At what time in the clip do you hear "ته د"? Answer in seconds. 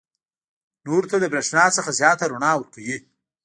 1.11-1.25